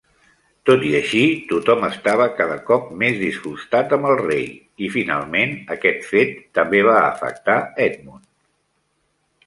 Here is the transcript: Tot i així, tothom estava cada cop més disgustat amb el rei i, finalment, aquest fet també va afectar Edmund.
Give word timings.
Tot 0.69 0.85
i 0.91 0.93
així, 0.99 1.19
tothom 1.51 1.85
estava 1.87 2.25
cada 2.39 2.55
cop 2.71 2.89
més 3.03 3.21
disgustat 3.25 3.95
amb 3.99 4.09
el 4.15 4.17
rei 4.23 4.43
i, 4.87 4.91
finalment, 4.97 5.57
aquest 5.79 6.05
fet 6.15 6.37
també 6.61 6.85
va 6.93 7.01
afectar 7.15 7.63
Edmund. 7.91 8.31